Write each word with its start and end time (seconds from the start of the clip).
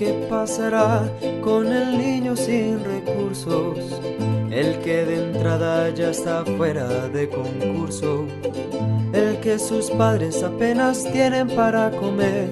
¿Qué 0.00 0.14
pasará 0.30 1.12
con 1.44 1.66
el 1.66 1.98
niño 1.98 2.34
sin 2.34 2.82
recursos? 2.82 4.00
El 4.50 4.78
que 4.78 5.04
de 5.04 5.26
entrada 5.26 5.90
ya 5.90 6.08
está 6.08 6.42
fuera 6.56 6.88
de 7.08 7.28
concurso. 7.28 8.24
El 9.12 9.38
que 9.40 9.58
sus 9.58 9.90
padres 9.90 10.42
apenas 10.42 11.04
tienen 11.12 11.48
para 11.48 11.90
comer. 11.90 12.48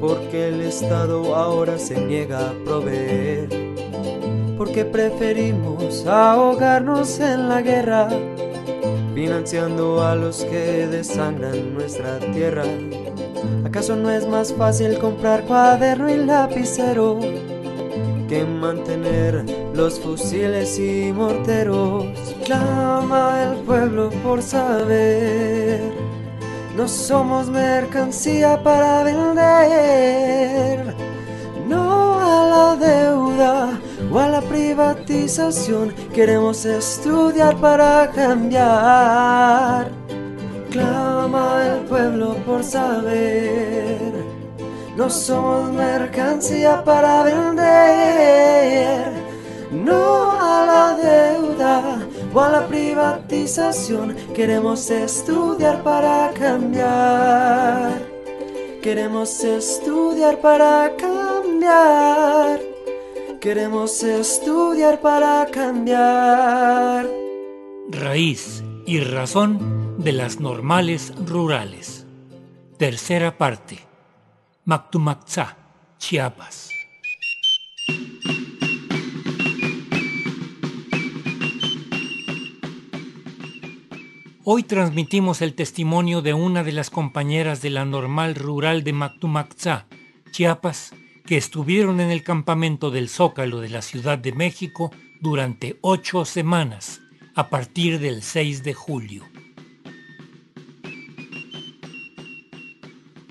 Porque 0.00 0.48
el 0.48 0.62
Estado 0.62 1.36
ahora 1.36 1.78
se 1.78 2.00
niega 2.00 2.50
a 2.50 2.52
proveer. 2.64 3.48
Porque 4.58 4.84
preferimos 4.84 6.04
ahogarnos 6.04 7.20
en 7.20 7.48
la 7.48 7.62
guerra. 7.62 8.08
Financiando 9.14 10.02
a 10.02 10.16
los 10.16 10.44
que 10.44 10.88
desangran 10.88 11.72
nuestra 11.72 12.18
tierra. 12.32 12.64
¿Acaso 13.64 13.94
no 13.94 14.10
es 14.10 14.26
más 14.26 14.52
fácil 14.52 14.98
comprar 14.98 15.44
cuaderno 15.44 16.10
y 16.10 16.16
lapicero 16.16 17.20
que 18.28 18.44
mantener 18.44 19.44
los 19.72 20.00
fusiles 20.00 20.78
y 20.80 21.12
morteros? 21.12 22.06
Clama 22.44 23.44
el 23.44 23.58
pueblo 23.58 24.10
por 24.24 24.42
saber. 24.42 25.80
No 26.76 26.88
somos 26.88 27.48
mercancía 27.48 28.60
para 28.64 29.04
vender. 29.04 30.92
No 31.68 32.18
a 32.18 32.48
la 32.48 32.76
deuda 32.84 33.80
o 34.14 34.18
a 34.20 34.28
la 34.28 34.40
privatización. 34.40 35.92
Queremos 36.14 36.64
estudiar 36.64 37.56
para 37.56 38.10
cambiar 38.12 39.90
clama 40.74 41.66
el 41.66 41.80
pueblo 41.86 42.36
por 42.46 42.64
saber. 42.64 44.12
No 44.96 45.08
somos 45.08 45.72
mercancía 45.72 46.82
para 46.84 47.24
vender, 47.24 49.12
no 49.72 50.32
a 50.32 50.66
la 50.70 50.86
deuda 50.96 51.98
o 52.32 52.40
a 52.40 52.48
la 52.50 52.66
privatización. 52.66 54.16
Queremos 54.34 54.90
estudiar 54.90 55.82
para 55.82 56.32
cambiar. 56.32 58.02
Queremos 58.82 59.42
estudiar 59.44 60.38
para 60.38 60.92
cambiar. 60.96 62.73
Queremos 63.44 64.02
estudiar 64.02 65.02
para 65.02 65.46
cambiar. 65.52 67.06
Raíz 67.90 68.64
y 68.86 69.00
razón 69.00 70.02
de 70.02 70.12
las 70.12 70.40
normales 70.40 71.12
rurales. 71.26 72.06
Tercera 72.78 73.36
parte. 73.36 73.80
Mactumaxá, 74.64 75.58
Chiapas. 75.98 76.70
Hoy 84.42 84.62
transmitimos 84.62 85.42
el 85.42 85.52
testimonio 85.52 86.22
de 86.22 86.32
una 86.32 86.64
de 86.64 86.72
las 86.72 86.88
compañeras 86.88 87.60
de 87.60 87.68
la 87.68 87.84
normal 87.84 88.36
rural 88.36 88.84
de 88.84 88.94
Mactumaxá, 88.94 89.84
Chiapas, 90.30 90.94
que 91.24 91.36
estuvieron 91.36 92.00
en 92.00 92.10
el 92.10 92.22
campamento 92.22 92.90
del 92.90 93.08
Zócalo 93.08 93.60
de 93.60 93.70
la 93.70 93.82
Ciudad 93.82 94.18
de 94.18 94.32
México 94.32 94.90
durante 95.20 95.78
ocho 95.80 96.24
semanas, 96.24 97.00
a 97.34 97.48
partir 97.48 97.98
del 97.98 98.22
6 98.22 98.62
de 98.62 98.74
julio. 98.74 99.24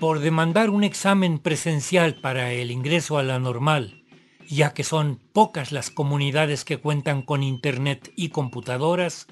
por 0.04 0.18
demandar 0.18 0.68
un 0.68 0.84
examen 0.84 1.38
presencial 1.38 2.16
para 2.16 2.52
el 2.52 2.70
ingreso 2.70 3.16
a 3.16 3.22
la 3.22 3.38
normal, 3.38 4.02
ya 4.46 4.74
que 4.74 4.84
son 4.84 5.18
pocas 5.32 5.72
las 5.72 5.88
comunidades 5.88 6.66
que 6.66 6.76
cuentan 6.76 7.22
con 7.22 7.42
Internet 7.42 8.12
y 8.14 8.28
computadoras, 8.28 9.28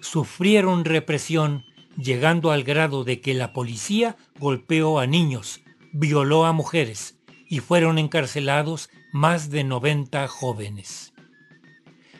sufrieron 0.00 0.86
represión 0.86 1.66
llegando 1.98 2.52
al 2.52 2.64
grado 2.64 3.04
de 3.04 3.20
que 3.20 3.34
la 3.34 3.52
policía 3.52 4.16
golpeó 4.38 4.98
a 4.98 5.06
niños, 5.06 5.60
violó 5.92 6.46
a 6.46 6.52
mujeres 6.52 7.18
y 7.48 7.60
fueron 7.60 7.98
encarcelados 7.98 8.90
más 9.12 9.50
de 9.50 9.64
90 9.64 10.26
jóvenes. 10.28 11.12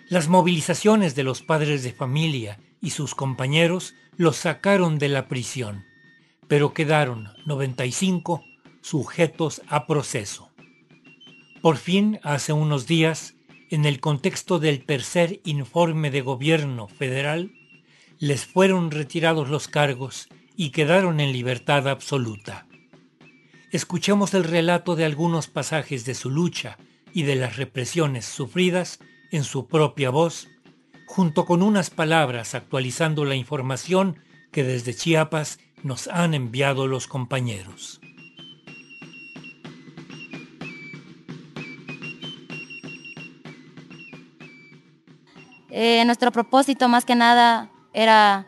Las 0.09 0.29
movilizaciones 0.29 1.15
de 1.15 1.25
los 1.25 1.43
padres 1.43 1.83
de 1.83 1.93
familia 1.93 2.59
y 2.81 2.91
sus 2.91 3.15
compañeros 3.15 3.95
los 4.17 4.37
sacaron 4.37 4.99
de 4.99 5.09
la 5.09 5.29
prisión 5.29 5.85
pero 6.49 6.75
quedaron 6.75 7.29
95 7.47 8.45
sujetos 8.83 9.63
a 9.69 9.87
proceso. 9.87 10.51
Por 11.63 11.77
fin, 11.77 12.21
hace 12.23 12.53
unos 12.53 12.87
días, 12.87 13.35
en 13.71 13.87
el 13.87 14.01
contexto 14.01 14.59
del 14.59 14.85
tercer 14.85 15.41
informe 15.45 16.11
de 16.11 16.21
gobierno 16.21 16.89
federal, 16.89 17.53
les 18.19 18.45
fueron 18.45 18.91
retirados 18.91 19.49
los 19.49 19.69
cargos 19.69 20.29
y 20.57 20.71
quedaron 20.71 21.21
en 21.21 21.33
libertad 21.33 21.89
absoluta. 21.89 22.67
Escuchemos 23.75 24.35
el 24.35 24.45
relato 24.45 24.95
de 24.95 25.05
algunos 25.05 25.49
pasajes 25.49 26.05
de 26.05 26.15
su 26.15 26.31
lucha 26.31 26.79
y 27.13 27.25
de 27.25 27.35
las 27.35 27.57
represiones 27.57 28.25
sufridas 28.25 29.01
en 29.33 29.43
su 29.43 29.67
propia 29.67 30.11
voz, 30.11 30.47
junto 31.07 31.45
con 31.45 31.61
unas 31.61 31.91
palabras 31.91 32.55
actualizando 32.55 33.25
la 33.25 33.35
información 33.35 34.21
que 34.53 34.63
desde 34.63 34.95
Chiapas 34.95 35.59
nos 35.83 36.07
han 36.07 36.35
enviado 36.35 36.87
los 36.87 37.09
compañeros. 37.09 38.01
Eh, 45.71 46.05
nuestro 46.05 46.31
propósito 46.31 46.89
más 46.89 47.05
que 47.05 47.17
nada 47.17 47.73
era 47.93 48.47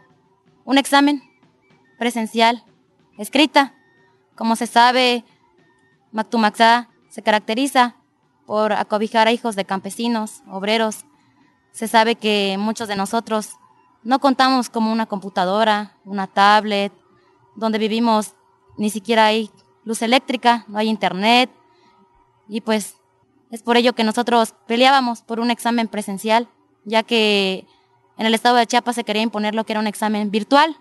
un 0.65 0.78
examen 0.78 1.20
presencial, 1.98 2.62
escrita. 3.19 3.75
Como 4.36 4.54
se 4.54 4.66
sabe, 4.66 5.24
Mactumaxá 6.12 6.88
se 7.08 7.22
caracteriza 7.22 7.97
por 8.47 8.72
acobijar 8.72 9.26
a 9.26 9.32
hijos 9.32 9.56
de 9.56 9.64
campesinos, 9.64 10.42
obreros. 10.50 11.04
Se 11.72 11.88
sabe 11.88 12.14
que 12.14 12.56
muchos 12.58 12.88
de 12.88 12.97
nosotros 12.97 13.50
no 14.04 14.20
contamos 14.20 14.69
como 14.69 14.92
una 14.92 15.06
computadora, 15.06 15.97
una 16.04 16.26
tablet, 16.26 16.92
donde 17.56 17.78
vivimos 17.78 18.34
ni 18.76 18.91
siquiera 18.91 19.26
hay 19.26 19.50
luz 19.84 20.02
eléctrica, 20.02 20.64
no 20.68 20.78
hay 20.78 20.88
internet. 20.88 21.50
Y 22.48 22.60
pues 22.60 22.97
es 23.50 23.62
por 23.62 23.76
ello 23.76 23.94
que 23.94 24.04
nosotros 24.04 24.54
peleábamos 24.66 25.22
por 25.22 25.41
un 25.41 25.50
examen 25.50 25.88
presencial, 25.88 26.48
ya 26.84 27.03
que 27.03 27.66
en 28.18 28.26
el 28.26 28.34
estado 28.34 28.56
de 28.56 28.66
Chiapas 28.66 28.94
se 28.94 29.04
quería 29.04 29.22
imponer 29.22 29.54
lo 29.54 29.64
que 29.64 29.72
era 29.72 29.80
un 29.80 29.86
examen 29.86 30.30
virtual. 30.30 30.76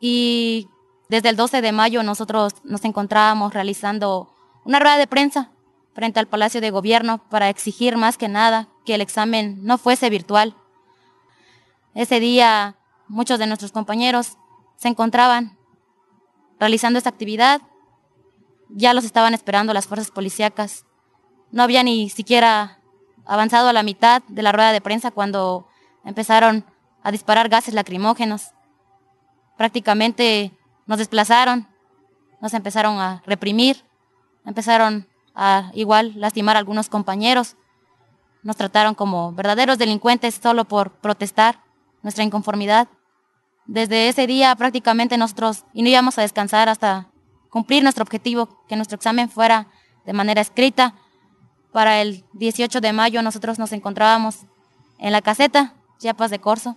Y 0.00 0.68
desde 1.08 1.28
el 1.28 1.36
12 1.36 1.60
de 1.60 1.72
mayo 1.72 2.02
nosotros 2.02 2.54
nos 2.64 2.84
encontrábamos 2.84 3.52
realizando 3.52 4.34
una 4.64 4.78
rueda 4.78 4.96
de 4.96 5.06
prensa 5.06 5.50
frente 5.94 6.18
al 6.18 6.26
Palacio 6.26 6.60
de 6.60 6.70
Gobierno 6.70 7.18
para 7.28 7.48
exigir 7.48 7.96
más 7.96 8.16
que 8.16 8.28
nada 8.28 8.68
que 8.84 8.94
el 8.94 9.00
examen 9.00 9.58
no 9.62 9.78
fuese 9.78 10.10
virtual. 10.10 10.56
Ese 11.94 12.20
día 12.20 12.76
muchos 13.08 13.38
de 13.38 13.46
nuestros 13.46 13.72
compañeros 13.72 14.36
se 14.76 14.88
encontraban 14.88 15.56
realizando 16.58 16.98
esta 16.98 17.10
actividad. 17.10 17.60
Ya 18.70 18.94
los 18.94 19.04
estaban 19.04 19.34
esperando 19.34 19.72
las 19.72 19.86
fuerzas 19.86 20.10
policíacas. 20.10 20.84
No 21.52 21.62
había 21.62 21.82
ni 21.82 22.10
siquiera 22.10 22.80
avanzado 23.24 23.68
a 23.68 23.72
la 23.72 23.82
mitad 23.82 24.22
de 24.28 24.42
la 24.42 24.52
rueda 24.52 24.72
de 24.72 24.80
prensa 24.80 25.10
cuando 25.10 25.68
empezaron 26.04 26.64
a 27.02 27.12
disparar 27.12 27.48
gases 27.48 27.74
lacrimógenos. 27.74 28.52
Prácticamente 29.56 30.52
nos 30.86 30.98
desplazaron, 30.98 31.66
nos 32.40 32.54
empezaron 32.54 32.98
a 32.98 33.22
reprimir, 33.26 33.84
empezaron 34.44 35.08
a 35.34 35.70
igual 35.74 36.12
lastimar 36.16 36.56
a 36.56 36.58
algunos 36.58 36.88
compañeros. 36.88 37.56
Nos 38.42 38.56
trataron 38.56 38.94
como 38.94 39.32
verdaderos 39.32 39.78
delincuentes 39.78 40.38
solo 40.42 40.64
por 40.66 40.92
protestar 40.92 41.60
nuestra 42.02 42.24
inconformidad. 42.24 42.88
Desde 43.66 44.08
ese 44.08 44.26
día 44.26 44.54
prácticamente 44.56 45.16
nosotros 45.16 45.64
y 45.72 45.82
no 45.82 45.88
íbamos 45.88 46.18
a 46.18 46.22
descansar 46.22 46.68
hasta 46.68 47.08
cumplir 47.48 47.82
nuestro 47.82 48.02
objetivo, 48.02 48.64
que 48.68 48.76
nuestro 48.76 48.96
examen 48.96 49.30
fuera 49.30 49.68
de 50.04 50.12
manera 50.12 50.40
escrita. 50.40 50.94
Para 51.72 52.02
el 52.02 52.24
18 52.34 52.80
de 52.80 52.92
mayo 52.92 53.22
nosotros 53.22 53.58
nos 53.58 53.72
encontrábamos 53.72 54.40
en 54.98 55.12
la 55.12 55.22
caseta 55.22 55.74
Chiapas 55.98 56.30
de 56.30 56.40
Corzo, 56.40 56.76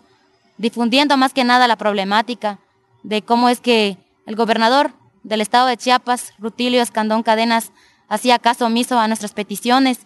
difundiendo 0.57 1.17
más 1.17 1.33
que 1.33 1.43
nada 1.43 1.67
la 1.67 1.75
problemática 1.75 2.59
de 3.03 3.21
cómo 3.21 3.49
es 3.49 3.61
que 3.61 3.97
el 4.25 4.35
gobernador 4.35 4.93
del 5.23 5.41
estado 5.41 5.67
de 5.67 5.77
Chiapas, 5.77 6.33
Rutilio 6.39 6.81
Escandón 6.81 7.23
Cadenas, 7.23 7.71
hacía 8.07 8.39
caso 8.39 8.65
omiso 8.65 8.99
a 8.99 9.07
nuestras 9.07 9.33
peticiones. 9.33 9.99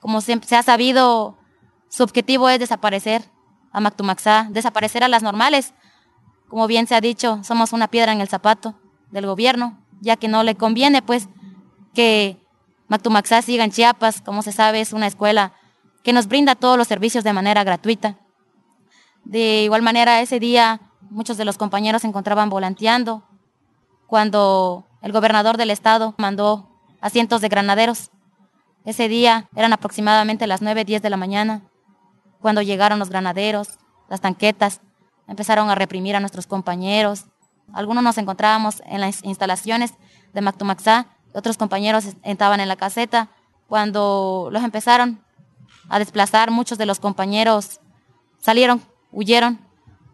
Como 0.00 0.20
se, 0.20 0.38
ha 0.56 0.62
sabido, 0.62 1.38
su 1.88 2.02
objetivo 2.02 2.48
es 2.48 2.58
desaparecer 2.58 3.22
a 3.72 3.80
Mactumaxá, 3.80 4.48
desaparecer 4.50 5.04
a 5.04 5.08
las 5.08 5.22
normales, 5.22 5.74
como 6.48 6.66
bien 6.66 6.86
se 6.86 6.94
ha 6.94 7.00
dicho, 7.00 7.40
somos 7.44 7.72
una 7.72 7.88
piedra 7.88 8.12
en 8.12 8.20
el 8.20 8.28
zapato 8.28 8.74
del 9.10 9.26
gobierno, 9.26 9.78
ya 10.00 10.16
que 10.16 10.28
no 10.28 10.42
le 10.42 10.54
conviene 10.54 11.02
pues 11.02 11.28
que 11.94 12.38
Mactumaxá 12.88 13.42
siga 13.42 13.64
en 13.64 13.70
Chiapas, 13.70 14.22
como 14.22 14.42
se 14.42 14.52
sabe, 14.52 14.80
es 14.80 14.94
una 14.94 15.06
escuela 15.06 15.52
que 16.02 16.14
nos 16.14 16.26
brinda 16.26 16.54
todos 16.54 16.78
los 16.78 16.88
servicios 16.88 17.22
de 17.22 17.34
manera 17.34 17.64
gratuita. 17.64 18.18
De 19.24 19.64
igual 19.64 19.82
manera, 19.82 20.22
ese 20.22 20.40
día 20.40 20.80
muchos 21.10 21.36
de 21.36 21.44
los 21.44 21.58
compañeros 21.58 22.02
se 22.02 22.08
encontraban 22.08 22.50
volanteando 22.50 23.22
cuando 24.06 24.86
el 25.02 25.12
gobernador 25.12 25.56
del 25.56 25.70
estado 25.70 26.14
mandó 26.18 26.68
a 27.00 27.10
cientos 27.10 27.40
de 27.40 27.48
granaderos. 27.48 28.10
Ese 28.84 29.08
día 29.08 29.48
eran 29.54 29.72
aproximadamente 29.72 30.46
las 30.46 30.62
9, 30.62 30.84
10 30.84 31.02
de 31.02 31.10
la 31.10 31.16
mañana, 31.16 31.62
cuando 32.40 32.62
llegaron 32.62 32.98
los 32.98 33.10
granaderos, 33.10 33.78
las 34.08 34.20
tanquetas, 34.20 34.80
empezaron 35.26 35.68
a 35.70 35.74
reprimir 35.74 36.16
a 36.16 36.20
nuestros 36.20 36.46
compañeros. 36.46 37.26
Algunos 37.72 38.02
nos 38.02 38.18
encontrábamos 38.18 38.82
en 38.86 39.00
las 39.00 39.22
instalaciones 39.24 39.94
de 40.32 40.40
Mactumaxá, 40.40 41.06
otros 41.34 41.58
compañeros 41.58 42.04
estaban 42.22 42.60
en 42.60 42.68
la 42.68 42.76
caseta. 42.76 43.28
Cuando 43.66 44.48
los 44.50 44.62
empezaron 44.64 45.22
a 45.88 45.98
desplazar, 45.98 46.50
muchos 46.50 46.78
de 46.78 46.86
los 46.86 47.00
compañeros 47.00 47.80
salieron, 48.38 48.80
huyeron, 49.12 49.58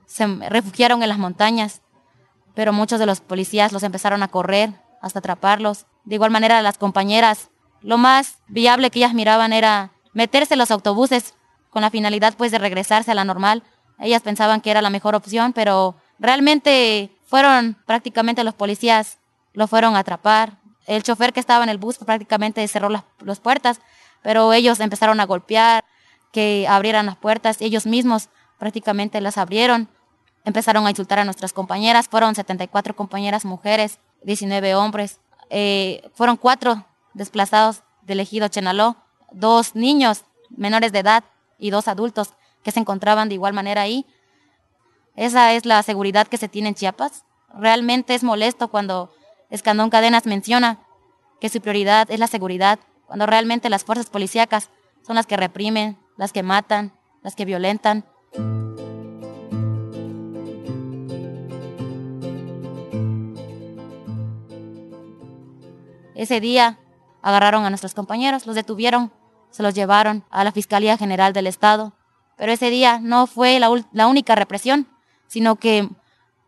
se 0.07 0.27
refugiaron 0.49 1.03
en 1.03 1.09
las 1.09 1.19
montañas, 1.19 1.83
pero 2.55 2.73
muchos 2.73 2.99
de 2.99 3.07
los 3.07 3.21
policías 3.21 3.73
los 3.73 3.83
empezaron 3.83 4.23
a 4.23 4.29
correr 4.29 4.73
hasta 5.03 5.19
atraparlos. 5.19 5.87
De 6.05 6.15
igual 6.15 6.31
manera, 6.31 6.63
las 6.63 6.79
compañeras, 6.79 7.51
lo 7.81 7.99
más 7.99 8.39
viable 8.49 8.91
que 8.91 9.01
ellas 9.01 9.15
miraban 9.15 9.53
era 9.53 9.93
meterse 10.13 10.55
en 10.55 10.59
los 10.59 10.71
autobuses 10.71 11.35
con 11.71 11.83
la 11.83 11.91
finalidad 11.91 12.35
pues 12.37 12.53
de 12.53 12.59
regresarse 12.59 13.11
a 13.11 13.15
la 13.15 13.25
normal. 13.25 13.63
Ellas 13.99 14.23
pensaban 14.23 14.61
que 14.61 14.71
era 14.71 14.81
la 14.81 14.91
mejor 14.91 15.15
opción, 15.15 15.53
pero 15.53 15.97
realmente 16.19 17.11
fueron 17.27 17.77
prácticamente 17.87 18.45
los 18.45 18.55
policías, 18.55 19.19
lo 19.53 19.67
fueron 19.67 19.97
a 19.97 20.01
atrapar. 20.01 20.59
El 20.87 21.03
chofer 21.03 21.33
que 21.33 21.41
estaba 21.41 21.65
en 21.65 21.71
el 21.71 21.79
bus 21.79 21.99
prácticamente 21.99 22.67
cerró 22.69 22.89
las, 22.89 23.41
puertas, 23.41 23.81
pero 24.23 24.53
ellos 24.53 24.81
empezaron 24.81 25.21
a 25.21 25.27
golpear, 25.27 25.85
que 26.33 26.67
abrieran 26.69 27.07
las 27.07 27.17
puertas, 27.17 27.61
ellos 27.61 27.87
mismos 27.87 28.29
prácticamente 28.59 29.21
las 29.21 29.39
abrieron, 29.39 29.89
empezaron 30.45 30.87
a 30.87 30.91
insultar 30.91 31.19
a 31.19 31.25
nuestras 31.25 31.53
compañeras, 31.53 32.09
fueron 32.09 32.35
74 32.35 32.95
compañeras 32.95 33.45
mujeres, 33.45 33.99
19 34.23 34.75
hombres, 34.75 35.21
eh, 35.51 36.09
fueron 36.15 36.37
cuatro 36.37 36.85
desplazados 37.13 37.83
del 38.03 38.21
ejido 38.21 38.49
Chenaló, 38.49 38.97
dos 39.33 39.75
niños 39.75 40.25
menores 40.51 40.93
de 40.93 41.01
edad 41.01 41.25
y 41.59 41.71
dos 41.71 41.89
adultos 41.89 42.35
que 42.63 42.71
se 42.71 42.81
encontraban 42.81 43.29
de 43.29 43.35
igual 43.35 43.53
manera 43.53 43.83
ahí. 43.83 44.07
Esa 45.17 45.53
es 45.53 45.65
la 45.65 45.83
seguridad 45.83 46.27
que 46.27 46.39
se 46.39 46.49
tiene 46.49 46.69
en 46.69 46.75
Chiapas. 46.75 47.25
Realmente 47.57 48.15
es 48.15 48.25
molesto 48.25 48.69
cuando 48.69 49.15
Escandón 49.51 49.91
Cadenas 49.91 50.27
menciona 50.27 50.81
que 51.41 51.49
su 51.49 51.61
prioridad 51.61 52.11
es 52.11 52.19
la 52.19 52.27
seguridad, 52.27 52.79
cuando 53.07 53.27
realmente 53.27 53.71
las 53.71 53.85
fuerzas 53.85 54.11
policíacas 54.11 54.71
son 55.07 55.17
las 55.17 55.27
que 55.27 55.37
reprimen, 55.37 55.99
las 56.17 56.33
que 56.33 56.43
matan, 56.43 56.93
las 57.23 57.37
que 57.37 57.45
violentan. 57.45 58.05
Ese 66.25 66.41
día 66.41 66.79
agarraron 67.21 67.67
a 67.67 67.69
nuestros 67.69 67.93
compañeros, 67.93 68.47
los 68.47 68.55
detuvieron, 68.55 69.13
se 69.51 69.63
los 69.63 69.75
llevaron 69.75 70.25
a 70.31 70.43
la 70.43 70.53
Fiscalía 70.53 70.97
General 70.97 71.35
del 71.35 71.47
Estado. 71.47 71.93
Pero 72.39 72.51
ese 72.51 72.71
día 72.71 72.99
no 72.99 73.27
fue 73.27 73.59
la, 73.59 73.69
única 74.09 74.35
represión, 74.35 74.89
sino 75.27 75.57
que 75.57 75.87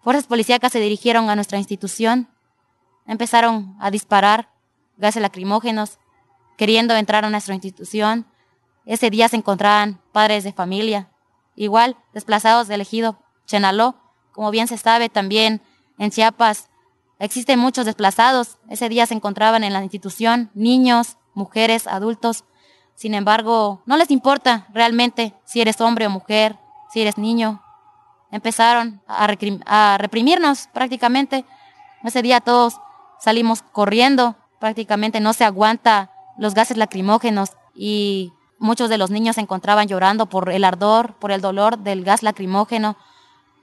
fuerzas 0.00 0.26
policíacas 0.28 0.72
se 0.72 0.80
dirigieron 0.80 1.28
a 1.28 1.34
nuestra 1.34 1.58
institución 1.58 2.30
empezaron 3.06 3.76
a 3.78 3.90
disparar 3.90 4.48
gases 4.96 5.20
lacrimógenos, 5.20 5.98
queriendo 6.56 6.96
entrar 6.96 7.26
a 7.26 7.30
nuestra 7.30 7.52
institución. 7.52 8.24
Ese 8.86 9.10
día 9.10 9.28
se 9.28 9.36
encontraban 9.36 10.00
padres 10.12 10.42
de 10.42 10.54
familia, 10.54 11.10
igual 11.54 11.98
desplazados 12.14 12.66
del 12.66 12.80
ejido 12.80 13.18
Chenaló. 13.44 13.96
Como 14.32 14.50
bien 14.50 14.68
se 14.68 14.78
sabe, 14.78 15.10
también 15.10 15.60
en 15.98 16.10
Chiapas 16.10 16.70
existen 17.18 17.58
muchos 17.58 17.86
desplazados. 17.86 18.58
Ese 18.68 18.88
día 18.88 19.06
se 19.06 19.14
encontraban 19.14 19.64
en 19.64 19.72
la 19.72 19.82
institución 19.82 20.50
niños, 20.54 21.16
mujeres, 21.34 21.86
adultos. 21.86 22.44
Sin 22.94 23.14
embargo, 23.14 23.82
no 23.86 23.96
les 23.96 24.10
importa 24.10 24.66
realmente 24.72 25.34
si 25.44 25.60
eres 25.60 25.80
hombre 25.80 26.06
o 26.06 26.10
mujer, 26.10 26.56
si 26.92 27.02
eres 27.02 27.18
niño. 27.18 27.62
Empezaron 28.30 29.02
a, 29.06 29.98
reprimirnos 29.98 30.68
prácticamente. 30.72 31.44
Ese 32.02 32.22
día 32.22 32.40
todos 32.40 32.80
salimos 33.20 33.62
corriendo, 33.62 34.36
prácticamente 34.58 35.20
no 35.20 35.32
se 35.32 35.44
aguanta 35.44 36.10
los 36.38 36.54
gases 36.54 36.76
lacrimógenos 36.76 37.50
y 37.74 38.32
muchos 38.58 38.88
de 38.88 38.98
los 38.98 39.10
niños 39.10 39.36
se 39.36 39.42
encontraban 39.42 39.88
llorando 39.88 40.26
por 40.26 40.50
el 40.50 40.64
ardor, 40.64 41.14
por 41.14 41.32
el 41.32 41.40
dolor 41.40 41.78
del 41.78 42.04
gas 42.04 42.22
lacrimógeno. 42.22 42.96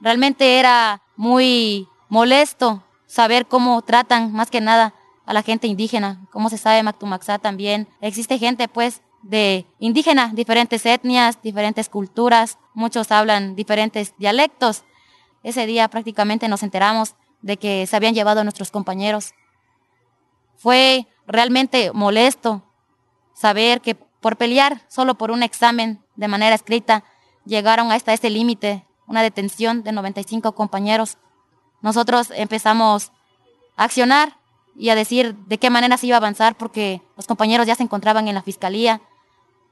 Realmente 0.00 0.58
era 0.58 1.02
muy 1.16 1.88
molesto 2.08 2.83
saber 3.06 3.46
cómo 3.46 3.80
tratan 3.82 4.32
más 4.32 4.50
que 4.50 4.60
nada 4.60 4.94
a 5.26 5.32
la 5.32 5.42
gente 5.42 5.66
indígena. 5.66 6.26
Como 6.30 6.50
se 6.50 6.58
sabe, 6.58 6.82
Mactumaxá 6.82 7.38
también 7.38 7.88
existe 8.00 8.38
gente 8.38 8.68
pues 8.68 9.02
de 9.22 9.66
indígena, 9.78 10.30
diferentes 10.34 10.84
etnias, 10.84 11.40
diferentes 11.42 11.88
culturas, 11.88 12.58
muchos 12.74 13.10
hablan 13.10 13.56
diferentes 13.56 14.14
dialectos. 14.18 14.84
Ese 15.42 15.66
día 15.66 15.88
prácticamente 15.88 16.48
nos 16.48 16.62
enteramos 16.62 17.14
de 17.40 17.56
que 17.56 17.86
se 17.86 17.96
habían 17.96 18.14
llevado 18.14 18.42
nuestros 18.42 18.70
compañeros 18.70 19.34
fue 20.64 21.06
realmente 21.26 21.92
molesto 21.92 22.62
saber 23.34 23.82
que 23.82 23.94
por 23.94 24.38
pelear 24.38 24.80
solo 24.88 25.14
por 25.16 25.30
un 25.30 25.42
examen 25.42 26.02
de 26.16 26.26
manera 26.26 26.54
escrita 26.54 27.04
llegaron 27.44 27.92
hasta 27.92 28.14
ese 28.14 28.30
límite, 28.30 28.86
una 29.06 29.22
detención 29.22 29.82
de 29.82 29.92
95 29.92 30.52
compañeros. 30.52 31.18
Nosotros 31.84 32.32
empezamos 32.34 33.12
a 33.76 33.84
accionar 33.84 34.38
y 34.74 34.88
a 34.88 34.94
decir 34.94 35.36
de 35.36 35.58
qué 35.58 35.68
manera 35.68 35.98
se 35.98 36.06
iba 36.06 36.16
a 36.16 36.18
avanzar 36.18 36.56
porque 36.56 37.02
los 37.14 37.26
compañeros 37.26 37.66
ya 37.66 37.74
se 37.74 37.82
encontraban 37.82 38.26
en 38.26 38.34
la 38.34 38.42
fiscalía. 38.42 39.02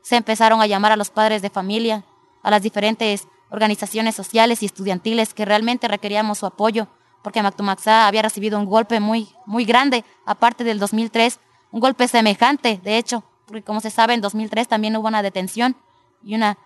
Se 0.03 0.17
empezaron 0.17 0.61
a 0.61 0.67
llamar 0.67 0.93
a 0.93 0.97
los 0.97 1.09
padres 1.09 1.41
de 1.41 1.49
familia, 1.49 2.05
a 2.43 2.51
las 2.51 2.61
diferentes 2.61 3.29
organizaciones 3.51 4.15
sociales 4.15 4.63
y 4.63 4.67
estudiantiles 4.67 5.33
que 5.33 5.47
realmente 5.47 5.89
requeríamos 5.89 6.37
su 6.37 6.45
apoyo 6.45 6.87
porque 7.23 7.43
Mactumaxá 7.43 8.07
había 8.07 8.21
recibido 8.21 8.59
un 8.59 8.67
golpe 8.67 9.01
muy, 9.01 9.31
muy 9.47 9.65
grande, 9.65 10.05
aparte 10.27 10.65
del 10.65 10.79
2003, 10.79 11.41
un 11.71 11.81
golpe 11.81 12.09
semejante, 12.09 12.79
de 12.85 12.99
hecho, 12.99 13.25
porque 13.47 13.63
como 13.63 13.81
se 13.81 13.89
sabe, 13.89 14.13
en 14.13 14.21
2003 14.21 14.69
también 14.69 14.95
hubo 14.97 15.09
una 15.09 15.23
detención 15.23 15.77
y 16.23 16.35
una 16.35 16.59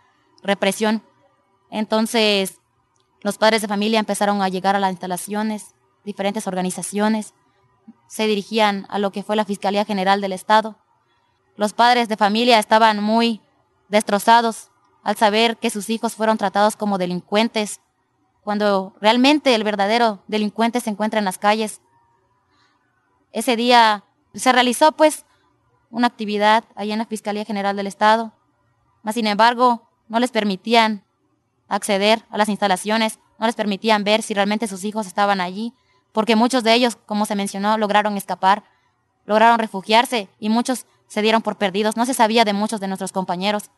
represión. 0.42 1.02
Entonces, 1.70 2.58
los 3.22 3.38
padres 3.38 3.62
de 3.62 3.68
familia 3.68 3.98
empezaron 3.98 4.42
a 4.42 4.48
llegar 4.48 4.76
a 4.76 4.80
las 4.80 4.90
instalaciones, 4.90 5.74
diferentes 6.04 6.46
organizaciones, 6.46 7.34
se 8.08 8.26
dirigían 8.26 8.86
a 8.88 8.98
lo 8.98 9.10
que 9.10 9.22
fue 9.22 9.36
la 9.36 9.44
Fiscalía 9.44 9.84
General 9.84 10.20
del 10.20 10.32
Estado. 10.32 10.76
Los 11.56 11.72
padres 11.72 12.08
de 12.08 12.16
familia 12.16 12.58
estaban 12.58 13.02
muy 13.02 13.40
destrozados 13.88 14.70
al 15.02 15.16
saber 15.16 15.56
que 15.56 15.70
sus 15.70 15.88
hijos 15.90 16.14
fueron 16.14 16.38
tratados 16.38 16.76
como 16.76 16.98
delincuentes 16.98 17.80
cuando 18.42 18.94
realmente 19.00 19.54
el 19.54 19.64
verdadero 19.64 20.22
delincuente 20.28 20.80
se 20.80 20.90
encuentra 20.90 21.18
en 21.18 21.24
las 21.24 21.38
calles. 21.38 21.80
Ese 23.32 23.56
día 23.56 24.04
se 24.34 24.52
realizó 24.52 24.92
pues 24.92 25.24
una 25.90 26.06
actividad 26.06 26.64
allá 26.74 26.92
en 26.92 26.98
la 26.98 27.06
Fiscalía 27.06 27.44
General 27.44 27.74
del 27.76 27.86
Estado, 27.86 28.32
mas 29.02 29.14
sin 29.14 29.26
embargo 29.26 29.88
no 30.08 30.20
les 30.20 30.30
permitían 30.30 31.05
acceder 31.68 32.24
a 32.30 32.38
las 32.38 32.48
instalaciones, 32.48 33.18
no 33.38 33.46
les 33.46 33.54
permitían 33.54 34.04
ver 34.04 34.22
si 34.22 34.34
realmente 34.34 34.68
sus 34.68 34.84
hijos 34.84 35.06
estaban 35.06 35.40
allí, 35.40 35.72
porque 36.12 36.36
muchos 36.36 36.64
de 36.64 36.74
ellos, 36.74 36.96
como 36.96 37.26
se 37.26 37.34
mencionó, 37.34 37.76
lograron 37.78 38.16
escapar, 38.16 38.64
lograron 39.26 39.58
refugiarse 39.58 40.28
y 40.38 40.48
muchos 40.48 40.86
se 41.08 41.22
dieron 41.22 41.42
por 41.42 41.56
perdidos. 41.56 41.96
No 41.96 42.06
se 42.06 42.14
sabía 42.14 42.44
de 42.44 42.52
muchos 42.52 42.80
de 42.80 42.88
nuestros 42.88 43.12
compañeros. 43.12 43.70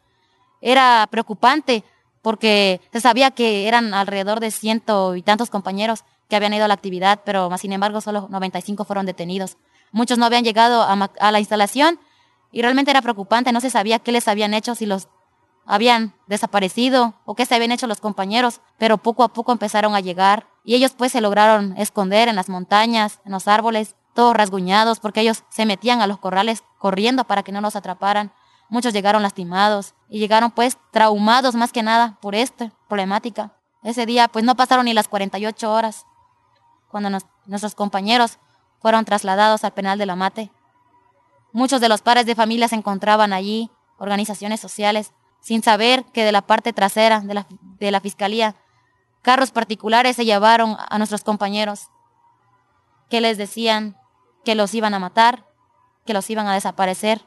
Era 0.60 1.06
preocupante 1.10 1.84
porque 2.22 2.80
se 2.92 3.00
sabía 3.00 3.30
que 3.30 3.68
eran 3.68 3.94
alrededor 3.94 4.40
de 4.40 4.50
ciento 4.50 5.16
y 5.16 5.22
tantos 5.22 5.50
compañeros 5.50 6.04
que 6.28 6.36
habían 6.36 6.54
ido 6.54 6.64
a 6.64 6.68
la 6.68 6.74
actividad, 6.74 7.20
pero 7.24 7.50
sin 7.56 7.72
embargo 7.72 8.00
solo 8.00 8.28
95 8.30 8.84
fueron 8.84 9.06
detenidos. 9.06 9.56
Muchos 9.92 10.18
no 10.18 10.26
habían 10.26 10.44
llegado 10.44 10.82
a, 10.82 11.32
la 11.32 11.38
instalación 11.38 11.98
y 12.52 12.60
realmente 12.62 12.90
era 12.90 13.02
preocupante, 13.02 13.52
no 13.52 13.60
se 13.60 13.70
sabía 13.70 13.98
qué 13.98 14.12
les 14.12 14.28
habían 14.28 14.52
hecho, 14.52 14.74
si 14.74 14.84
los 14.84 15.08
habían 15.68 16.14
desaparecido 16.26 17.14
o 17.26 17.34
qué 17.34 17.44
se 17.44 17.54
habían 17.54 17.72
hecho 17.72 17.86
los 17.86 18.00
compañeros, 18.00 18.62
pero 18.78 18.96
poco 18.96 19.22
a 19.22 19.28
poco 19.28 19.52
empezaron 19.52 19.94
a 19.94 20.00
llegar 20.00 20.48
y 20.64 20.74
ellos 20.74 20.92
pues 20.96 21.12
se 21.12 21.20
lograron 21.20 21.76
esconder 21.76 22.28
en 22.28 22.36
las 22.36 22.48
montañas, 22.48 23.20
en 23.26 23.32
los 23.32 23.46
árboles, 23.46 23.94
todos 24.14 24.34
rasguñados 24.34 24.98
porque 24.98 25.20
ellos 25.20 25.44
se 25.50 25.66
metían 25.66 26.00
a 26.00 26.06
los 26.06 26.18
corrales 26.18 26.64
corriendo 26.78 27.24
para 27.24 27.42
que 27.42 27.52
no 27.52 27.60
los 27.60 27.76
atraparan. 27.76 28.32
Muchos 28.70 28.94
llegaron 28.94 29.22
lastimados 29.22 29.94
y 30.08 30.18
llegaron 30.18 30.52
pues 30.52 30.78
traumados 30.90 31.54
más 31.54 31.70
que 31.70 31.82
nada 31.82 32.18
por 32.22 32.34
esta 32.34 32.72
problemática. 32.88 33.52
Ese 33.82 34.06
día 34.06 34.28
pues 34.28 34.46
no 34.46 34.56
pasaron 34.56 34.86
ni 34.86 34.94
las 34.94 35.06
48 35.06 35.70
horas 35.70 36.06
cuando 36.90 37.10
nuestros 37.44 37.74
compañeros 37.74 38.38
fueron 38.80 39.04
trasladados 39.04 39.64
al 39.64 39.74
penal 39.74 39.98
de 39.98 40.06
la 40.06 40.16
Mate. 40.16 40.50
Muchos 41.52 41.82
de 41.82 41.90
los 41.90 42.00
padres 42.00 42.24
de 42.24 42.34
familia 42.34 42.68
se 42.68 42.76
encontraban 42.76 43.34
allí, 43.34 43.70
organizaciones 43.98 44.60
sociales, 44.60 45.12
sin 45.40 45.62
saber 45.62 46.04
que 46.06 46.24
de 46.24 46.32
la 46.32 46.42
parte 46.42 46.72
trasera 46.72 47.20
de 47.20 47.34
la, 47.34 47.46
de 47.78 47.90
la 47.90 48.00
fiscalía, 48.00 48.56
carros 49.22 49.50
particulares 49.50 50.16
se 50.16 50.24
llevaron 50.24 50.76
a 50.78 50.98
nuestros 50.98 51.24
compañeros, 51.24 51.88
que 53.08 53.20
les 53.20 53.38
decían 53.38 53.96
que 54.44 54.54
los 54.54 54.74
iban 54.74 54.94
a 54.94 54.98
matar, 54.98 55.46
que 56.06 56.14
los 56.14 56.28
iban 56.30 56.46
a 56.46 56.54
desaparecer. 56.54 57.26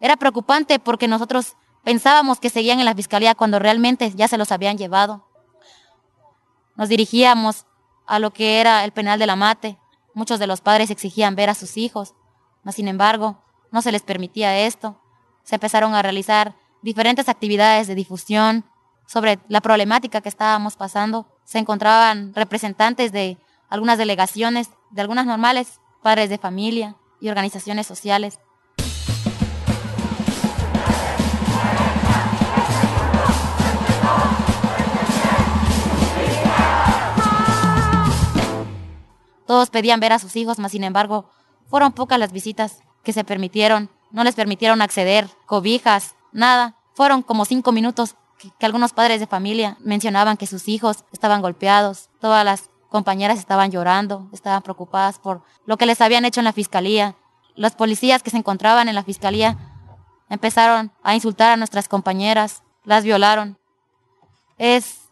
Era 0.00 0.16
preocupante 0.16 0.78
porque 0.78 1.08
nosotros 1.08 1.56
pensábamos 1.84 2.40
que 2.40 2.50
seguían 2.50 2.78
en 2.78 2.84
la 2.84 2.94
fiscalía 2.94 3.34
cuando 3.34 3.58
realmente 3.58 4.10
ya 4.10 4.28
se 4.28 4.38
los 4.38 4.52
habían 4.52 4.76
llevado. 4.76 5.26
Nos 6.74 6.88
dirigíamos 6.88 7.64
a 8.06 8.18
lo 8.18 8.32
que 8.32 8.60
era 8.60 8.84
el 8.84 8.92
penal 8.92 9.18
de 9.18 9.26
la 9.26 9.36
mate. 9.36 9.78
Muchos 10.14 10.38
de 10.38 10.46
los 10.46 10.60
padres 10.60 10.90
exigían 10.90 11.36
ver 11.36 11.48
a 11.48 11.54
sus 11.54 11.76
hijos, 11.76 12.14
mas 12.62 12.74
sin 12.74 12.88
embargo, 12.88 13.42
no 13.70 13.82
se 13.82 13.92
les 13.92 14.02
permitía 14.02 14.58
esto. 14.58 15.00
Se 15.42 15.56
empezaron 15.56 15.94
a 15.94 16.02
realizar 16.02 16.56
diferentes 16.86 17.28
actividades 17.28 17.88
de 17.88 17.96
difusión 17.96 18.64
sobre 19.08 19.40
la 19.48 19.60
problemática 19.60 20.20
que 20.20 20.28
estábamos 20.28 20.76
pasando. 20.76 21.26
Se 21.42 21.58
encontraban 21.58 22.32
representantes 22.32 23.10
de 23.10 23.38
algunas 23.68 23.98
delegaciones, 23.98 24.70
de 24.92 25.02
algunas 25.02 25.26
normales, 25.26 25.80
padres 26.00 26.30
de 26.30 26.38
familia 26.38 26.94
y 27.20 27.28
organizaciones 27.28 27.88
sociales. 27.88 28.38
Todos 39.44 39.70
pedían 39.70 39.98
ver 39.98 40.12
a 40.12 40.20
sus 40.20 40.36
hijos, 40.36 40.60
mas 40.60 40.70
sin 40.70 40.84
embargo, 40.84 41.28
fueron 41.68 41.90
pocas 41.92 42.20
las 42.20 42.30
visitas 42.30 42.78
que 43.02 43.12
se 43.12 43.24
permitieron. 43.24 43.90
No 44.12 44.22
les 44.22 44.36
permitieron 44.36 44.82
acceder, 44.82 45.28
cobijas, 45.46 46.15
nada. 46.36 46.76
Fueron 46.94 47.22
como 47.22 47.44
cinco 47.44 47.72
minutos 47.72 48.14
que, 48.38 48.66
algunos 48.66 48.92
padres 48.92 49.20
de 49.20 49.26
familia 49.26 49.76
mencionaban 49.80 50.36
que 50.36 50.46
sus 50.46 50.68
hijos 50.68 51.04
estaban 51.12 51.42
golpeados. 51.42 52.10
Todas 52.20 52.44
las 52.44 52.70
compañeras 52.88 53.38
estaban 53.38 53.70
llorando, 53.70 54.28
estaban 54.32 54.62
preocupadas 54.62 55.18
por 55.18 55.42
lo 55.64 55.76
que 55.76 55.86
les 55.86 56.00
habían 56.00 56.24
hecho 56.24 56.40
en 56.40 56.44
la 56.44 56.52
fiscalía. 56.52 57.16
Los 57.54 57.72
policías 57.72 58.22
que 58.22 58.30
se 58.30 58.36
encontraban 58.36 58.88
en 58.88 58.94
la 58.94 59.02
fiscalía 59.02 59.58
empezaron 60.28 60.92
a 61.02 61.14
insultar 61.14 61.52
a 61.52 61.56
nuestras 61.56 61.88
compañeras, 61.88 62.62
las 62.84 63.04
violaron. 63.04 63.58
Es 64.58 65.08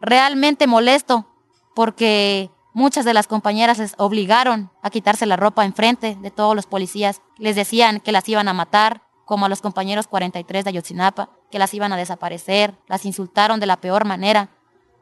realmente 0.00 0.66
molesto 0.66 1.26
porque 1.74 2.50
Muchas 2.76 3.06
de 3.06 3.14
las 3.14 3.26
compañeras 3.26 3.78
les 3.78 3.94
obligaron 3.96 4.70
a 4.82 4.90
quitarse 4.90 5.24
la 5.24 5.36
ropa 5.36 5.64
enfrente 5.64 6.18
de 6.20 6.30
todos 6.30 6.54
los 6.54 6.66
policías. 6.66 7.22
Les 7.38 7.56
decían 7.56 8.00
que 8.00 8.12
las 8.12 8.28
iban 8.28 8.48
a 8.48 8.52
matar, 8.52 9.00
como 9.26 9.44
a 9.44 9.50
los 9.50 9.60
compañeros 9.60 10.06
43 10.06 10.64
de 10.64 10.70
Ayotzinapa, 10.70 11.28
que 11.50 11.58
las 11.58 11.74
iban 11.74 11.92
a 11.92 11.98
desaparecer, 11.98 12.74
las 12.86 13.04
insultaron 13.04 13.60
de 13.60 13.66
la 13.66 13.76
peor 13.76 14.06
manera. 14.06 14.48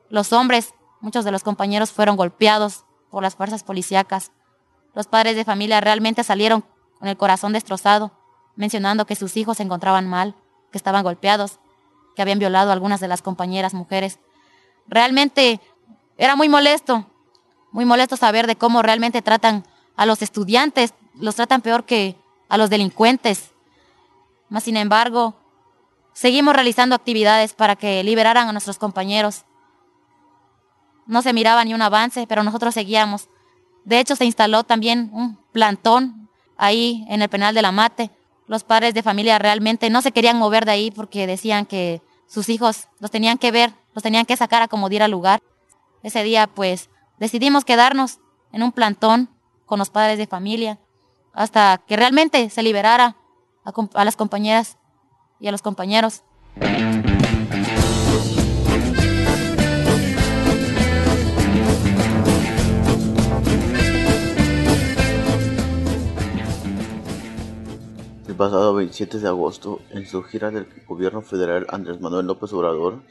Los 0.08 0.32
hombres, 0.32 0.74
muchos 1.00 1.24
de 1.24 1.30
los 1.30 1.44
compañeros 1.44 1.92
fueron 1.92 2.16
golpeados 2.16 2.84
por 3.08 3.22
las 3.22 3.36
fuerzas 3.36 3.62
policíacas. 3.62 4.32
Los 4.94 5.06
padres 5.06 5.36
de 5.36 5.44
familia 5.44 5.80
realmente 5.80 6.24
salieron 6.24 6.64
con 6.98 7.06
el 7.06 7.16
corazón 7.16 7.52
destrozado, 7.52 8.10
mencionando 8.56 9.06
que 9.06 9.14
sus 9.14 9.36
hijos 9.36 9.58
se 9.58 9.62
encontraban 9.62 10.08
mal, 10.08 10.34
que 10.72 10.78
estaban 10.78 11.04
golpeados, 11.04 11.60
que 12.16 12.22
habían 12.22 12.40
violado 12.40 12.70
a 12.70 12.72
algunas 12.72 12.98
de 12.98 13.06
las 13.06 13.22
compañeras 13.22 13.74
mujeres. 13.74 14.18
Realmente 14.88 15.60
era 16.16 16.34
muy 16.34 16.48
molesto 16.48 17.06
muy 17.74 17.84
molesto 17.84 18.16
saber 18.16 18.46
de 18.46 18.54
cómo 18.54 18.82
realmente 18.82 19.20
tratan 19.20 19.64
a 19.96 20.06
los 20.06 20.22
estudiantes, 20.22 20.94
los 21.18 21.34
tratan 21.34 21.60
peor 21.60 21.84
que 21.84 22.14
a 22.48 22.56
los 22.56 22.70
delincuentes. 22.70 23.50
Mas, 24.54 24.62
sin 24.62 24.76
embargo, 24.76 25.34
seguimos 26.12 26.54
realizando 26.54 26.94
actividades 26.94 27.54
para 27.54 27.74
que 27.74 28.04
liberaran 28.04 28.48
a 28.48 28.52
nuestros 28.52 28.78
compañeros. 28.78 29.46
No 31.06 31.22
se 31.22 31.32
miraba 31.32 31.64
ni 31.64 31.74
un 31.74 31.82
avance, 31.82 32.28
pero 32.28 32.44
nosotros 32.44 32.72
seguíamos. 32.72 33.28
De 33.84 33.98
hecho, 33.98 34.14
se 34.14 34.24
instaló 34.24 34.62
también 34.62 35.10
un 35.12 35.38
plantón 35.50 36.30
ahí 36.56 37.04
en 37.08 37.20
el 37.20 37.28
penal 37.28 37.52
de 37.52 37.62
la 37.62 37.72
Mate. 37.72 38.12
Los 38.46 38.62
padres 38.62 38.94
de 38.94 39.02
familia 39.02 39.40
realmente 39.40 39.90
no 39.90 40.02
se 40.02 40.12
querían 40.12 40.38
mover 40.38 40.66
de 40.66 40.70
ahí 40.70 40.92
porque 40.92 41.26
decían 41.26 41.66
que 41.66 42.00
sus 42.28 42.48
hijos 42.48 42.86
los 43.00 43.10
tenían 43.10 43.38
que 43.38 43.50
ver, 43.50 43.74
los 43.92 44.04
tenían 44.04 44.24
que 44.24 44.36
sacar 44.36 44.62
a 44.62 44.68
como 44.68 44.88
diera 44.88 45.08
lugar. 45.08 45.42
Ese 46.04 46.22
día, 46.22 46.46
pues, 46.46 46.90
decidimos 47.18 47.64
quedarnos 47.64 48.20
en 48.52 48.62
un 48.62 48.70
plantón 48.70 49.30
con 49.66 49.80
los 49.80 49.90
padres 49.90 50.16
de 50.16 50.28
familia 50.28 50.78
hasta 51.32 51.82
que 51.88 51.96
realmente 51.96 52.50
se 52.50 52.62
liberara 52.62 53.16
a, 53.64 54.04
las 54.04 54.16
compañeras 54.16 54.78
y 55.40 55.48
a 55.48 55.52
los 55.52 55.62
compañeros. 55.62 56.22
El 68.26 68.36
pasado 68.36 68.74
27 68.74 69.18
de 69.20 69.28
agosto, 69.28 69.80
en 69.90 70.06
su 70.06 70.22
gira 70.24 70.50
del 70.50 70.66
gobierno 70.86 71.22
federal 71.22 71.66
Andrés 71.70 72.00
Manuel 72.00 72.26
López 72.26 72.52
Obrador, 72.52 73.02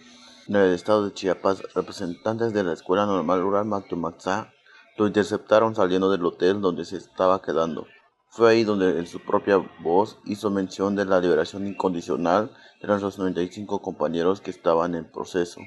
en 0.47 0.57
el 0.57 0.73
estado 0.73 1.05
de 1.05 1.13
Chiapas, 1.13 1.63
representantes 1.73 2.51
de 2.53 2.63
la 2.63 2.73
Escuela 2.73 3.05
Normal 3.05 3.41
Rural 3.41 3.65
Mactumaxá 3.65 4.51
lo 4.97 5.07
interceptaron 5.07 5.75
saliendo 5.75 6.11
del 6.11 6.25
hotel 6.25 6.61
donde 6.61 6.85
se 6.85 6.97
estaba 6.97 7.41
quedando. 7.41 7.87
Fue 8.35 8.49
ahí 8.49 8.63
donde 8.63 8.97
en 8.97 9.05
su 9.05 9.19
propia 9.19 9.57
voz 9.79 10.17
hizo 10.25 10.49
mención 10.49 10.95
de 10.95 11.05
la 11.05 11.19
liberación 11.19 11.67
incondicional 11.67 12.49
de 12.81 12.87
los 12.87 13.19
95 13.19 13.79
compañeros 13.83 14.41
que 14.41 14.49
estaban 14.49 14.95
en 14.95 15.05
proceso, 15.05 15.61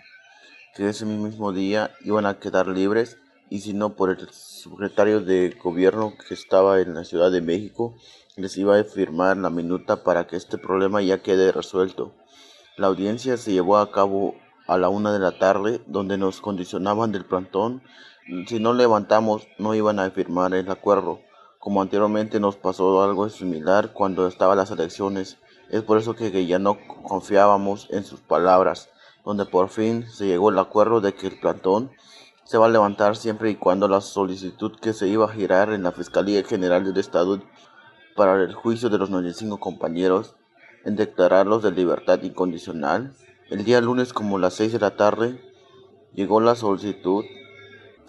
que 0.75 0.88
ese 0.88 1.06
mismo 1.06 1.52
día 1.52 1.92
iban 2.00 2.26
a 2.26 2.40
quedar 2.40 2.66
libres 2.66 3.18
y 3.50 3.61
si 3.61 3.73
no 3.73 3.94
por 3.94 4.11
el 4.11 4.28
secretario 4.30 5.20
de 5.20 5.56
gobierno 5.62 6.14
que 6.26 6.35
estaba 6.35 6.80
en 6.80 6.94
la 6.94 7.04
Ciudad 7.04 7.30
de 7.30 7.40
México, 7.40 7.94
les 8.35 8.56
iba 8.56 8.76
a 8.76 8.82
firmar 8.82 9.37
la 9.37 9.50
minuta 9.50 10.02
para 10.02 10.26
que 10.26 10.35
este 10.35 10.58
problema 10.58 11.00
ya 11.02 11.23
quede 11.23 11.52
resuelto. 11.52 12.16
La 12.76 12.88
audiencia 12.88 13.37
se 13.37 13.52
llevó 13.52 13.78
a 13.78 13.92
cabo 13.92 14.35
a 14.66 14.76
la 14.76 14.88
una 14.88 15.12
de 15.12 15.20
la 15.20 15.38
tarde, 15.38 15.82
donde 15.87 16.18
nos 16.18 16.40
condicionaban 16.40 17.12
del 17.12 17.26
plantón. 17.26 17.85
Si 18.49 18.58
no 18.58 18.75
levantamos, 18.75 19.46
no 19.56 19.73
iban 19.73 20.00
a 20.00 20.11
firmar 20.11 20.52
el 20.52 20.68
acuerdo. 20.68 21.20
Como 21.66 21.82
anteriormente 21.82 22.38
nos 22.38 22.54
pasó 22.54 23.02
algo 23.02 23.28
similar 23.28 23.92
cuando 23.92 24.28
estaban 24.28 24.56
las 24.56 24.70
elecciones. 24.70 25.38
Es 25.68 25.82
por 25.82 25.99
eso 25.99 26.14
que 26.14 26.46
ya 26.46 26.61
no 26.61 26.78
confiábamos 27.02 27.88
en 27.90 28.04
sus 28.04 28.20
palabras, 28.20 28.88
donde 29.25 29.46
por 29.46 29.68
fin 29.68 30.08
se 30.08 30.28
llegó 30.28 30.50
el 30.50 30.61
acuerdo 30.61 31.00
de 31.00 31.14
que 31.14 31.26
el 31.26 31.40
plantón 31.40 31.90
se 32.44 32.56
va 32.56 32.66
a 32.66 32.68
levantar 32.68 33.16
siempre 33.16 33.50
y 33.50 33.56
cuando 33.56 33.88
la 33.88 34.00
solicitud 34.00 34.78
que 34.80 34.92
se 34.92 35.08
iba 35.08 35.25
a 35.25 35.32
girar 35.32 35.73
en 35.73 35.82
la 35.82 35.90
Fiscalía 35.90 36.44
General 36.44 36.85
del 36.85 36.99
Estado 36.99 37.42
para 38.14 38.40
el 38.40 38.54
juicio 38.54 38.88
de 38.88 38.99
los 38.99 39.11
95 39.11 39.58
compañeros 39.58 40.37
en 40.85 40.94
declararlos 40.94 41.64
de 41.64 41.73
libertad 41.73 42.23
incondicional 42.23 43.12
el 43.50 43.64
día 43.64 43.80
lunes 43.80 44.12
como 44.12 44.38
las 44.38 44.54
6 44.54 44.75
de 44.75 44.78
la 44.78 44.94
tarde 44.94 45.42
llegó 46.14 46.40
la 46.40 46.54
solicitud 46.54 47.25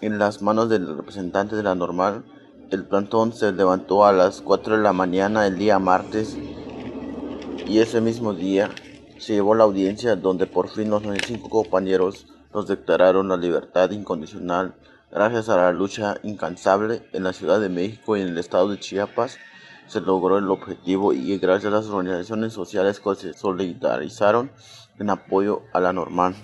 en 0.00 0.20
las 0.20 0.42
manos 0.42 0.68
del 0.68 0.96
representante 0.96 1.56
de 1.56 1.64
la 1.64 1.74
normal. 1.74 2.24
El 2.70 2.84
plantón 2.84 3.32
se 3.32 3.50
levantó 3.52 4.04
a 4.04 4.12
las 4.12 4.42
4 4.42 4.76
de 4.76 4.82
la 4.82 4.92
mañana 4.92 5.46
el 5.46 5.56
día 5.56 5.78
martes 5.78 6.36
y 7.66 7.78
ese 7.78 8.02
mismo 8.02 8.34
día 8.34 8.68
se 9.18 9.32
llevó 9.32 9.54
la 9.54 9.64
audiencia 9.64 10.16
donde 10.16 10.46
por 10.46 10.68
fin 10.68 10.90
los 10.90 11.02
95 11.02 11.48
compañeros 11.48 12.26
nos 12.52 12.68
declararon 12.68 13.28
la 13.28 13.38
libertad 13.38 13.90
incondicional 13.90 14.74
gracias 15.10 15.48
a 15.48 15.56
la 15.56 15.72
lucha 15.72 16.16
incansable 16.22 17.08
en 17.14 17.24
la 17.24 17.32
Ciudad 17.32 17.58
de 17.58 17.70
México 17.70 18.18
y 18.18 18.20
en 18.20 18.28
el 18.28 18.38
estado 18.38 18.68
de 18.68 18.78
Chiapas 18.78 19.38
se 19.86 20.02
logró 20.02 20.36
el 20.36 20.50
objetivo 20.50 21.14
y 21.14 21.38
gracias 21.38 21.72
a 21.72 21.76
las 21.76 21.86
organizaciones 21.86 22.52
sociales 22.52 23.00
que 23.00 23.14
se 23.14 23.32
solidarizaron 23.32 24.52
en 24.98 25.08
apoyo 25.08 25.62
a 25.72 25.80
la 25.80 25.94
normal. 25.94 26.34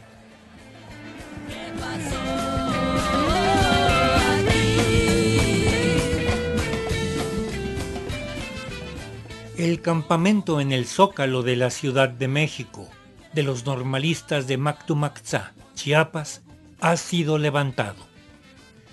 El 9.57 9.83
campamento 9.83 10.61
en 10.61 10.73
el 10.73 10.85
Zócalo 10.85 11.45
de 11.45 11.55
la 11.55 11.71
Ciudad 11.71 12.09
de 12.09 12.27
México 12.27 12.89
de 13.35 13.45
los 13.45 13.67
normalistas 13.67 14.49
de 14.49 14.57
Mactumaxá, 14.57 15.53
Chiapas, 15.77 16.43
ha 16.81 16.97
sido 16.97 17.39
levantado. 17.39 18.05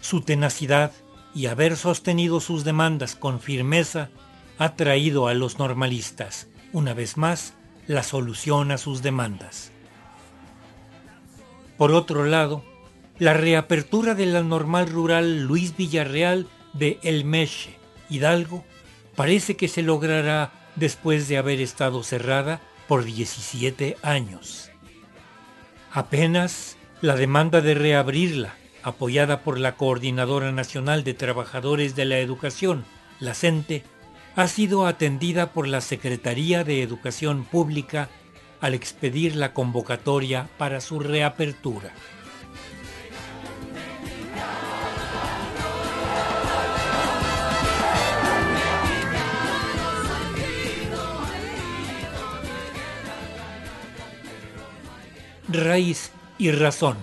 Su 0.02 0.22
tenacidad 0.22 0.92
y 1.34 1.48
haber 1.48 1.78
sostenido 1.78 2.40
sus 2.40 2.64
demandas 2.64 3.16
con 3.16 3.40
firmeza 3.40 4.10
ha 4.60 4.76
traído 4.76 5.28
a 5.28 5.34
los 5.34 5.58
normalistas, 5.58 6.48
una 6.74 6.94
vez 6.94 7.18
más, 7.18 7.56
la 7.88 8.04
solución 8.04 8.70
a 8.70 8.78
sus 8.78 9.02
demandas. 9.02 9.72
Por 11.76 11.92
otro 11.92 12.26
lado, 12.26 12.64
la 13.18 13.34
reapertura 13.34 14.14
de 14.14 14.28
la 14.28 14.44
normal 14.44 14.90
rural 14.90 15.42
Luis 15.42 15.76
Villarreal 15.76 16.48
de 16.74 17.00
El 17.02 17.26
Meche, 17.26 17.80
Hidalgo, 18.12 18.64
parece 19.16 19.56
que 19.56 19.68
se 19.68 19.82
logrará 19.82 20.52
después 20.76 21.28
de 21.28 21.38
haber 21.38 21.60
estado 21.62 22.04
cerrada 22.04 22.62
por 22.88 23.04
17 23.06 23.98
años. 24.02 24.72
Apenas 25.92 26.78
la 27.02 27.16
demanda 27.16 27.62
de 27.62 27.74
reabrirla, 27.74 28.56
apoyada 28.84 29.42
por 29.42 29.60
la 29.60 29.76
Coordinadora 29.76 30.52
Nacional 30.52 31.04
de 31.04 31.14
Trabajadores 31.14 31.96
de 31.96 32.06
la 32.06 32.20
Educación, 32.20 32.86
la 33.20 33.34
CENTE, 33.34 33.84
ha 34.36 34.48
sido 34.48 34.86
atendida 34.86 35.52
por 35.52 35.68
la 35.68 35.82
Secretaría 35.82 36.64
de 36.64 36.82
Educación 36.82 37.44
Pública 37.44 38.10
al 38.62 38.74
expedir 38.74 39.36
la 39.36 39.54
convocatoria 39.54 40.50
para 40.58 40.80
su 40.80 41.00
reapertura. 41.00 41.92
Raíz 55.54 56.12
y 56.38 56.52
Razón, 56.52 56.96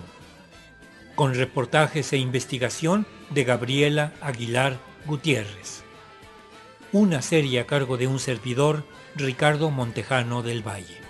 con 1.14 1.34
reportajes 1.34 2.14
e 2.14 2.16
investigación 2.16 3.06
de 3.28 3.44
Gabriela 3.44 4.14
Aguilar 4.22 4.78
Gutiérrez. 5.04 5.82
Una 6.90 7.20
serie 7.20 7.60
a 7.60 7.66
cargo 7.66 7.98
de 7.98 8.06
un 8.06 8.18
servidor, 8.18 8.84
Ricardo 9.14 9.70
Montejano 9.70 10.42
del 10.42 10.66
Valle. 10.66 11.07